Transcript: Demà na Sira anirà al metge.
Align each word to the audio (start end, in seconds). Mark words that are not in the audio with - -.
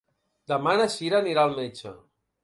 Demà 0.51 0.71
na 0.79 0.87
Sira 0.93 1.17
anirà 1.23 1.43
al 1.49 1.53
metge. 1.59 1.93